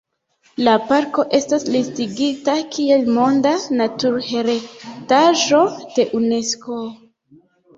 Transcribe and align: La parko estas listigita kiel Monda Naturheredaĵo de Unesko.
La 0.67 0.71
parko 0.91 1.25
estas 1.39 1.65
listigita 1.75 2.55
kiel 2.77 3.05
Monda 3.19 3.53
Naturheredaĵo 3.83 5.63
de 5.85 6.09
Unesko. 6.23 6.81